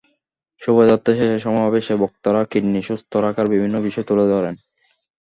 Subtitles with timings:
[0.61, 4.55] শোভাযাত্রা শেষে সমাবেশে বক্তারা কিডনি সুস্থ রাখার বিভিন্ন বিষয় তুলে ধরেন।